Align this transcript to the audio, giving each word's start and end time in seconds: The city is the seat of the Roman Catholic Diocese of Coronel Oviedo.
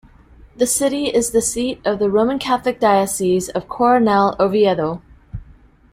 The 0.57 0.65
city 0.65 1.09
is 1.09 1.29
the 1.29 1.43
seat 1.43 1.79
of 1.85 1.99
the 1.99 2.09
Roman 2.09 2.39
Catholic 2.39 2.79
Diocese 2.79 3.49
of 3.49 3.69
Coronel 3.69 4.35
Oviedo. 4.39 5.03